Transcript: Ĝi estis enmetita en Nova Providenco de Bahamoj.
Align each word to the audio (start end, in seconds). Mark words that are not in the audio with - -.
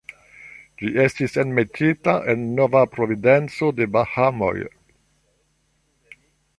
Ĝi 0.81 0.87
estis 1.03 1.37
enmetita 1.43 2.15
en 2.35 2.47
Nova 2.61 2.83
Providenco 2.97 3.71
de 3.81 3.91
Bahamoj. 3.97 4.55